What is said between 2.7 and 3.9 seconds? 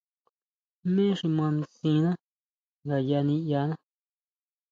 ngayá niʼyaná.